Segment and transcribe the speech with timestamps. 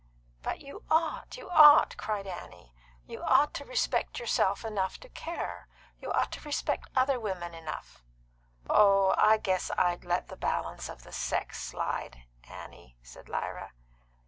[0.41, 2.73] "But you ought you ought!" cried Annie.
[3.05, 5.67] "You ought to respect yourself enough to care.
[5.99, 8.03] You ought to respect other women enough."
[8.67, 13.73] "Oh, I guess I'd let the balance of the sex slide, Annie," said Lyra.